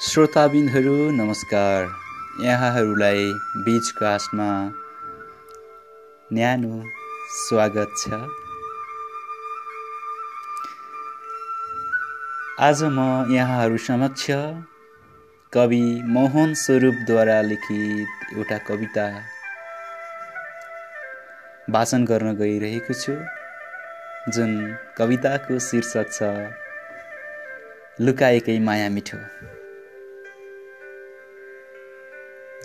श्रोताबिनहरू 0.00 1.10
नमस्कार। 1.10 1.84
यहाँहरूलाई 2.44 3.22
बिचकास्टमा 3.64 4.48
न्यानो 6.32 6.82
स्वागत 7.36 7.94
छ। 7.98 8.18
आज 12.60 12.82
म 12.82 12.98
यहाँहरू 13.30 13.76
समक्ष 13.86 14.26
कवि 15.52 15.80
मोहन 16.08 16.54
स्वरूपद्वारा 16.64 17.40
लिखित 17.42 18.36
एउटा 18.36 18.58
कविता 18.68 19.08
वाचन 21.70 22.04
गर्न 22.04 22.36
गइरहेको 22.36 23.00
छु 23.00 23.16
जुन 24.32 24.54
कविताको 24.98 25.58
शीर्षक 25.70 26.12
छ 26.12 26.32
लुकाएकै 28.00 28.58
माया 28.60 28.88
मिठो। 28.90 29.18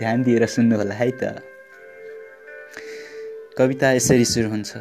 ध्यान 0.02 0.23
दिएर 0.23 0.46
सुन्नुहोला 0.48 0.96
है 0.96 1.10
त। 1.12 1.23
कविता 3.58 3.91
यसरी 3.91 4.26
सुरु 4.26 4.50
हुन्छ। 4.50 4.72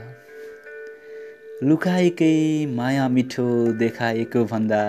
लुकाएकै 1.62 2.34
माया 2.76 3.08
मिठो 3.08 3.46
देखाएको 3.80 4.44
भन्दा 4.52 4.82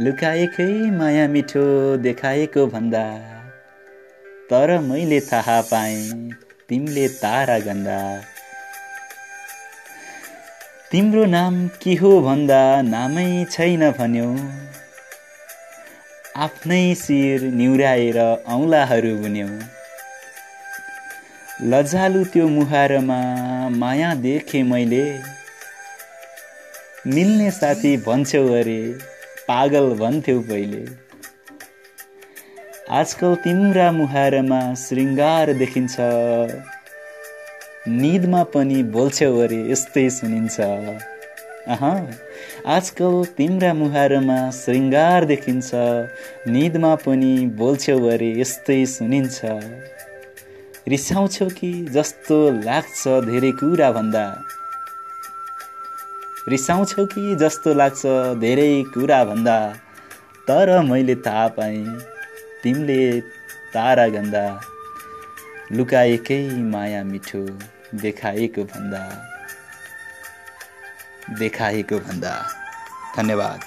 लुकाएकै 0.00 0.68
माया 0.90 1.26
मिठो 1.28 1.64
देखाएको 2.04 2.66
भन्दा 2.66 3.04
तर 4.50 4.78
मैले 4.80 5.20
थाहा 5.20 5.60
पाएँ 5.70 6.30
तिमीले 6.68 7.06
तारा 7.16 7.58
गन्दा। 7.58 7.98
तिम्रो 10.90 11.24
नाम 11.26 11.54
के 11.82 11.94
हो 11.94 12.10
भन्दा 12.20 12.60
नामै 12.82 13.28
छैन 13.50 13.90
भन्यौ। 13.98 14.30
आफ्नै 16.36 16.94
शिर 16.94 17.42
निहुराएर 17.50 18.16
औँलाहरू 18.54 19.12
बुन्यौ। 19.16 19.46
लजालु 21.64 22.24
त्यो 22.24 22.48
मुहारमा 22.48 23.16
माया 23.76 24.10
देखेँ 24.14 24.62
मैले। 24.62 25.00
मिल्ने 27.06 27.50
साथी 27.50 27.96
भन्छौ 27.96 28.42
अरे 28.58 28.76
पागल 29.48 29.88
भन्थ्यौ 29.94 30.40
पहिले। 30.40 30.84
आजकल 32.90 33.34
तिम्रा 33.44 33.90
मुहारमा 33.92 34.60
श्रृङ्गार 34.74 35.52
देखिन्छ। 35.52 35.96
निदमा 37.96 38.42
पनि 38.54 38.82
बोल्छौ 38.94 39.34
अरे 39.40 39.64
यस्तै 39.72 40.08
सुनिन्छ। 40.10 40.56
आजकल 41.66 43.14
तिम्रा 43.36 43.72
मुहारमा 43.74 44.38
श्रृङ्गार 44.58 45.24
देखिन्छ 45.24 45.70
निदमा 46.48 46.94
पनि 47.04 47.30
बोल्छौ 47.58 47.96
अरे 48.10 48.28
यस्तै 48.40 48.76
सुनिन्छ। 48.86 49.38
रिसाउँछौ 50.88 51.48
कि 51.58 51.70
जस्तो 51.94 52.38
लाग्छ 52.60 53.16
धेरै 53.26 53.50
कुरा 53.60 53.90
भन्दा 53.92 54.24
रिसाउँछौ 56.48 57.04
कि 57.14 57.34
जस्तो 57.36 57.74
लाग्छ 57.74 58.02
धेरै 58.40 58.70
कुरा 58.94 59.20
भन्दा 59.24 59.58
तर 60.48 60.68
मैले 60.88 61.14
थाहा 61.26 61.46
पाएँ 61.56 61.84
तिमीले 62.62 63.02
तारा 63.74 64.06
गन्दा 64.14 64.46
लुकाएकै 65.72 66.42
माया 66.72 67.02
मिठो 67.04 67.46
देखाएको 68.02 68.64
भन्दा। 68.64 69.02
देखाएको 71.30 71.98
भन्दा 71.98 72.34
धन्यवाद। 73.16 73.60